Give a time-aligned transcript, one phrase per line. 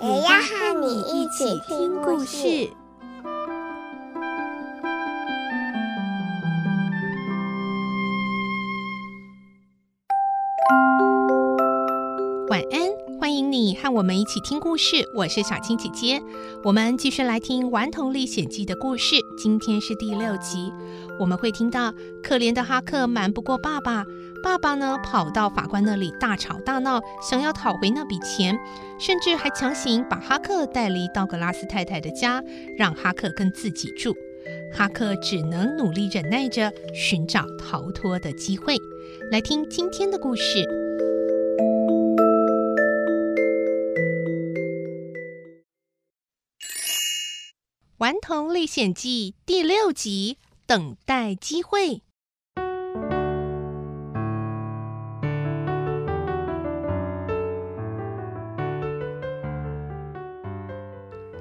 [0.00, 2.70] 也要和你一起听故事。
[12.48, 15.04] 晚安，欢迎你和我们一起听故事。
[15.16, 16.22] 我是小青姐姐，
[16.62, 19.16] 我们继续来听《顽童历险记》的故事。
[19.36, 20.72] 今天是第六集，
[21.18, 21.92] 我们会听到
[22.22, 24.04] 可怜的哈克瞒不过爸爸。
[24.42, 28.58] 爸爸呢，跑到法官那里大吵大闹，想要讨回那笔钱，
[28.98, 32.42] 甚至还强行把哈克带离道格拉斯太太的家，
[32.76, 34.16] 让哈克跟自己住。
[34.72, 38.76] 哈克只能努力忍耐着，寻找逃脱的机会。
[39.30, 40.58] 来听今天的故事，
[47.98, 52.02] 《顽童历险记》第六集：等待机会。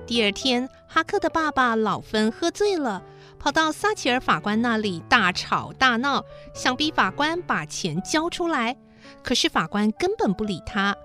[0.08, 3.03] 第二天，哈克的爸爸老芬喝醉了，
[3.38, 8.77] 跑到撒切尔法官那里大吵大闹，想逼法官把钱交出来。
[9.22, 10.95] 可是法官根本不理他，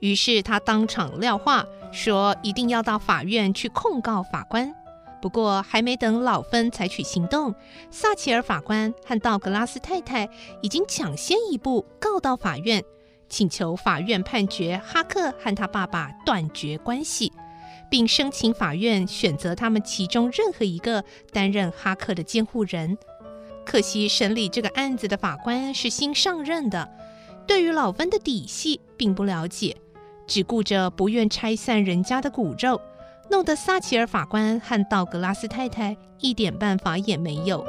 [0.00, 4.70] 于是他当场撂话，说一定要到法院去控告法官。
[5.22, 7.54] 不过还没等老芬采取行动，
[7.90, 10.28] 撒切尔法官和道格拉斯太太
[10.60, 12.84] 已经抢先一步告到法院，
[13.30, 17.32] 请求法院判决哈克和他爸爸断绝关系。
[17.92, 22.96] 并申请法院选择他们其中任何一个担任哈克的监护人。
[23.66, 26.88] 可惜审理这个案子的法官是新上任的，
[27.46, 29.76] 对于老温的底细并不了解，
[30.26, 32.80] 只顾着不愿拆散人家的骨肉，
[33.30, 37.62] 弄得撒切尔法官和道格拉斯太太一点办法也没有。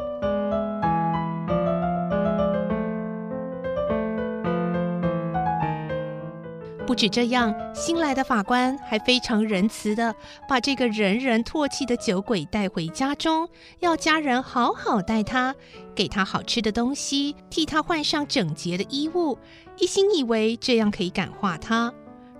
[6.85, 10.13] 不止这样，新来的法官还非常仁慈地
[10.49, 13.47] 把这个人人唾弃的酒鬼带回家中，
[13.79, 15.55] 要家人好好待他，
[15.95, 19.37] 给他好吃的东西，替他换上整洁的衣物，
[19.79, 21.91] 一心以为这样可以感化他。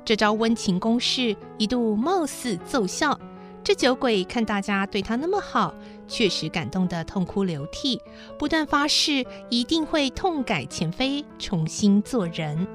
[0.03, 3.17] 这招温情攻势一度貌似奏效，
[3.63, 5.73] 这酒鬼看大家对他那么好，
[6.05, 8.01] 确实感动得痛哭流涕，
[8.37, 12.67] 不断发誓一定会痛改前非，重新做人。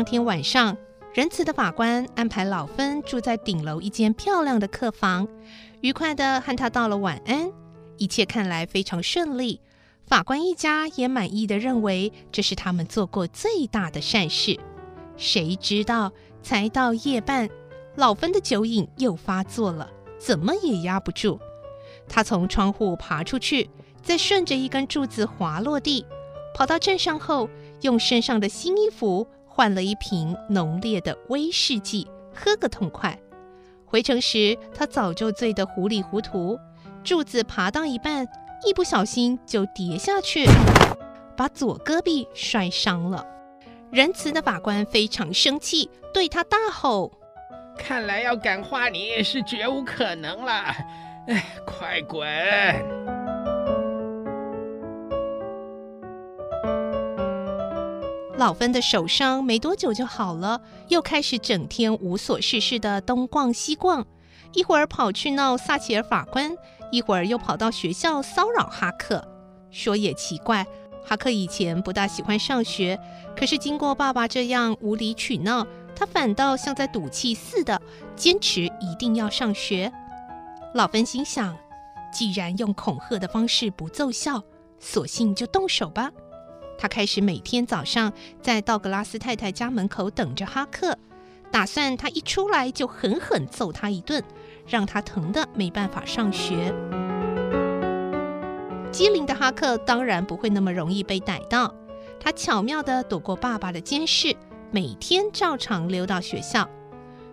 [0.00, 0.74] 当天晚上，
[1.12, 5.28] 仁慈的法官安排老芬住在顶楼一间漂亮的客房，
[5.82, 7.52] 愉快地和他道了晚安。
[7.98, 9.60] 一切看来非常顺利，
[10.06, 14.58] 法官一家也满意地认为这是他们做过最大的善事。
[15.18, 16.10] 谁知道，
[16.42, 17.50] 才到夜半，
[17.94, 21.38] 老芬的酒瘾又发作了，怎么也压不住。
[22.08, 23.68] 他从窗户爬出去，
[24.02, 26.06] 再顺着一根柱子滑落地，
[26.54, 27.50] 跑到镇上后，
[27.82, 29.28] 用身上的新衣服。
[29.60, 33.18] 换了一瓶浓烈的威士忌，喝个痛快。
[33.84, 36.58] 回城时，他早就醉得糊里糊涂，
[37.04, 38.26] 柱子爬到一半，
[38.64, 40.46] 一不小心就跌下去，
[41.36, 43.22] 把左胳臂摔伤了。
[43.92, 47.12] 仁慈的法官非常生气，对他大吼
[47.76, 50.52] ：“看来要感化你是绝无可能了，
[51.26, 52.26] 哎，快滚！”
[58.40, 64.06] 老芬的手伤没多久就好了，又开始整天无所事事的东逛西逛，
[64.54, 66.56] 一会儿跑去闹撒切尔法官，
[66.90, 69.22] 一会儿又跑到学校骚扰哈克。
[69.70, 70.66] 说也奇怪，
[71.04, 72.98] 哈克以前不大喜欢上学，
[73.36, 77.78] 可是经过爸爸这样无理取闹，他反倒像在赌气似的，
[78.16, 79.92] 坚持一定要上学。
[80.72, 81.54] 老芬心想，
[82.10, 84.42] 既然用恐吓的方式不奏效，
[84.78, 86.10] 索性就动手吧。
[86.80, 88.10] 他开始每天早上
[88.40, 90.96] 在道格拉斯太太家门口等着哈克，
[91.50, 94.24] 打算他一出来就狠狠揍他一顿，
[94.66, 96.74] 让他疼得没办法上学。
[98.90, 101.74] 机灵的哈克当然不会那么容易被逮到，
[102.18, 104.34] 他巧妙地躲过爸爸的监视，
[104.70, 106.66] 每天照常溜到学校。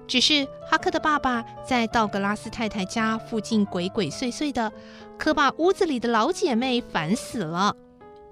[0.09, 4.73] 只是哈克的爸爸在道格拉斯太太家附近鬼鬼祟祟的，
[5.17, 7.73] 可把屋子里的老姐妹烦死了。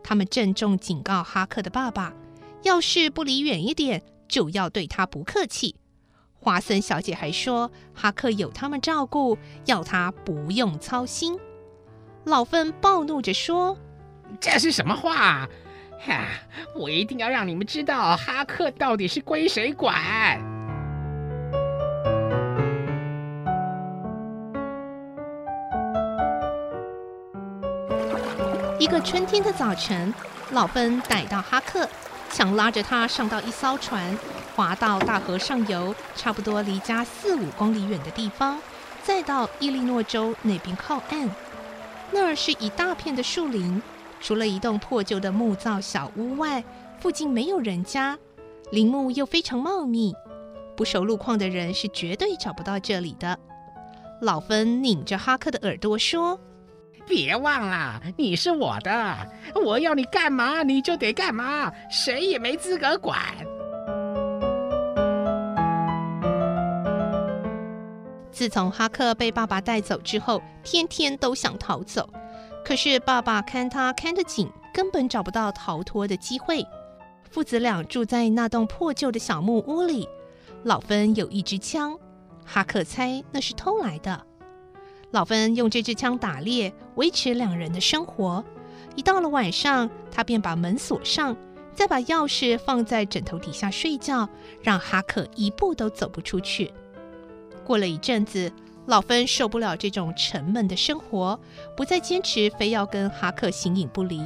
[0.07, 2.13] 他们郑重警告哈克的爸爸，
[2.61, 5.75] 要是不离远一点，就要对他不客气。
[6.35, 9.35] 华森小姐还说，哈克有他们照顾，
[9.65, 11.39] 要他不用操心。
[12.23, 13.75] 老芬暴怒着说
[14.39, 15.49] ：“这是什么话？
[15.99, 16.23] 哈！
[16.75, 20.39] 我一定要让你们知道，哈克到底是归谁管。”
[28.85, 30.13] 一个春天的早晨，
[30.51, 31.89] 老芬逮到哈克，
[32.29, 34.15] 强拉着他上到一艘船，
[34.55, 38.61] 划到大河上游，差不多离家四五公里远的地方，
[39.01, 41.27] 再到伊利诺州那边靠岸。
[42.11, 43.81] 那儿是一大片的树林，
[44.21, 46.63] 除了一栋破旧的木造小屋外，
[46.99, 48.15] 附近没有人家，
[48.69, 50.13] 林木又非常茂密，
[50.77, 53.39] 不熟路况的人是绝对找不到这里的。
[54.21, 56.39] 老芬拧着哈克的耳朵说。
[57.07, 59.15] 别忘了，你是我的，
[59.63, 63.17] 我要你干嘛你就得干嘛，谁也没资格管。
[68.31, 72.09] 自从哈克被爸爸带走之后，天天都想逃走，
[72.65, 76.65] 可是爸爸看他看得紧，根本找不到逃脱的机会。
[77.29, 80.07] 父子俩住在那栋破旧的小木屋里，
[80.63, 81.97] 老芬有一支枪，
[82.45, 84.25] 哈克猜那是偷来的。
[85.15, 88.43] 老芬用这支枪打猎，维持两人的生活。
[88.97, 91.37] 一到了晚上，他便把门锁上，
[91.73, 94.27] 再把钥匙放在枕头底下睡觉，
[94.61, 96.69] 让哈克一步都走不出去。
[97.63, 98.51] 过了一阵子，
[98.87, 101.39] 老芬受不了这种沉闷的生活，
[101.77, 104.21] 不再坚持非要跟哈克形影不离，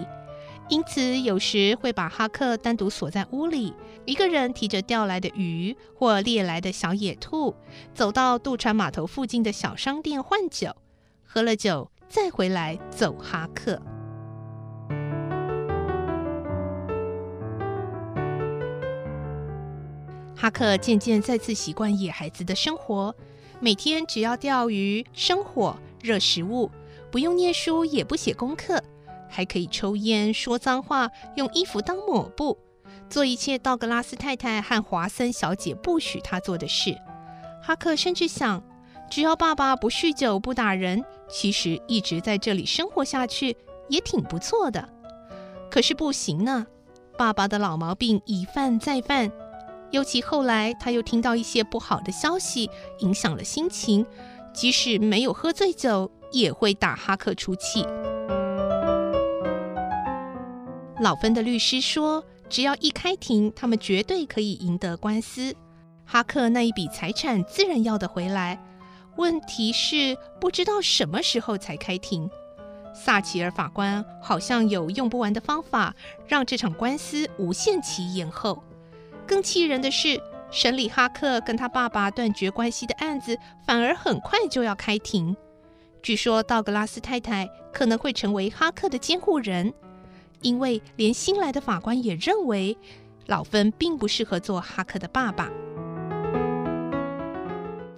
[0.69, 3.73] 因此有时会把哈克单独锁在屋里，
[4.05, 7.55] 一个人提着钓来的鱼或猎来的小野兔，
[7.93, 10.75] 走到渡船码头附近的小商店换酒。
[11.25, 13.81] 喝了酒，再回来揍哈克。
[20.35, 23.13] 哈克渐渐再次习惯野孩子的生活，
[23.59, 26.69] 每天只要钓鱼、生火、热食物，
[27.11, 28.81] 不用念书，也不写功课，
[29.29, 32.57] 还可以抽烟、说脏话，用衣服当抹布，
[33.09, 36.97] 做一切道格拉斯太太和华森小姐不许他做的事。
[37.61, 38.63] 哈克甚至想，
[39.09, 43.55] 只要爸爸不酗酒、不打人，其实一直在这里生活下去
[43.87, 44.89] 也挺不错的。
[45.69, 46.65] 可是不行呢，
[47.17, 49.31] 爸爸的老毛病一犯再犯，
[49.91, 54.05] 尤其后来他又听到一些不好的消息，影响了心情，
[54.53, 57.85] 即使没有喝醉酒，也会打哈克出气。
[60.99, 65.55] 老芬的律师说，只要一开庭，他们绝对可以赢得官司，
[66.05, 68.61] 哈克那一笔财产自然要得回来。
[69.15, 72.29] 问题是不知道什么时候才开庭。
[72.93, 75.95] 撒奇尔法官好像有用不完的方法，
[76.27, 78.61] 让这场官司无限期延后。
[79.25, 85.33] 更气人的是，审理哈克跟他爸爸断绝关系的案子，反而很快就要开庭。
[86.03, 89.73] 据说道格拉斯太太可能会成为哈克的监护人，
[90.41, 92.77] 因为连新来的法官也认为
[93.27, 95.49] 老芬并不适合做哈克的爸爸。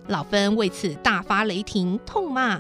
[0.07, 2.59] 老芬为此大发雷霆，痛骂：“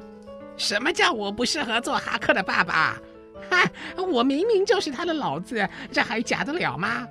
[0.55, 2.97] 什么叫我不适合做哈克的爸爸？
[3.49, 7.05] 哈，我明明就是他的老子，这还假得了吗？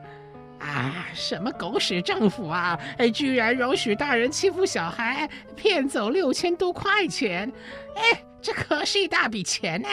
[0.58, 2.78] 啊，什么狗屎政府啊！
[3.12, 7.52] 居然容许大人欺负小孩，骗走六千多块钱！
[7.96, 9.88] 哎，这可是一大笔钱呢！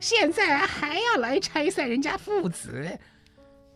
[0.00, 2.98] 现在还要来拆散人家父子！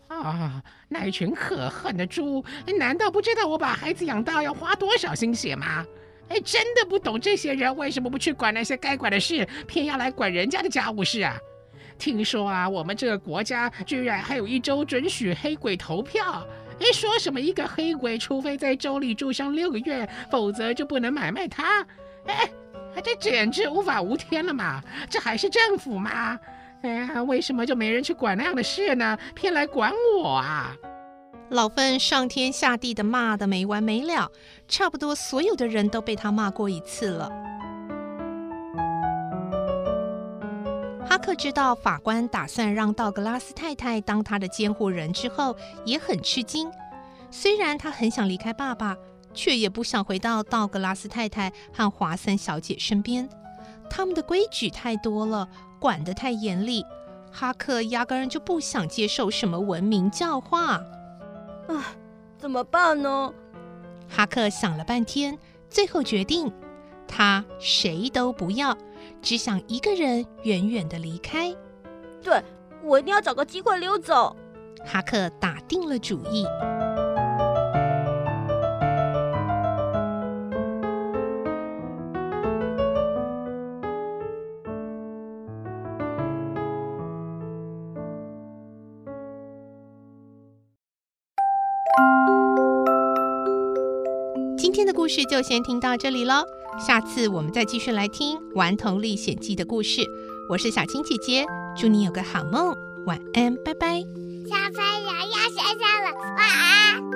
[0.09, 2.45] 啊，那一群可恨的猪！
[2.79, 5.85] 难道不知道我把孩子养大要花多少心血吗？
[6.29, 11.37] 哎，真的不懂这些人为什么不去管那些该管的事，偏要来管人家的家务事啊？
[11.99, 16.47] 听说啊，我们这个国家居然还有一周准许黑鬼投票，
[16.79, 21.87] 哎，说什么一个黑鬼，除非在州里住上六个月，否则就不能买卖他。
[22.27, 22.51] 哎，
[23.01, 24.83] 这简直无法无天了嘛！
[25.09, 26.39] 这还是政府吗？
[26.83, 29.17] 哎呀，为什么就没人去管那样的事呢？
[29.35, 30.75] 偏来管我啊！
[31.51, 34.31] 老芬上天下地的骂的没完没了，
[34.69, 37.31] 差不多所有的人都被他骂过一次了。
[41.05, 46.71] 哈克知道法官打算让道格拉斯太太当他的监护人之后，也很吃惊。
[47.31, 48.97] 虽然他很想离开爸爸，
[49.35, 53.29] 却也不想回到道格拉斯太太和华森小姐身边。
[53.91, 55.49] 他们的规矩太多了，
[55.79, 56.85] 管得太严厉，
[57.31, 60.83] 哈克压根就不想接受什么文明教化。
[61.69, 61.95] 啊，
[62.39, 63.33] 怎么办呢？
[64.09, 66.53] 哈克想了半天，最后决定，
[67.07, 68.77] 他谁都不要，
[69.21, 71.55] 只想一个人远远的离开。
[72.23, 72.43] 对，
[72.83, 74.35] 我一定要找个机会溜走。
[74.85, 76.47] 哈克打定了主意。
[94.63, 96.45] 今天的故事就先听到这里喽，
[96.79, 100.09] 下次我们再继续来听《顽童历险记》的故事。
[100.49, 101.45] 我是小青姐姐，
[101.77, 102.73] 祝你有个好梦，
[103.05, 104.01] 晚安，拜拜。
[104.49, 107.12] 小朋友要睡觉了，晚安。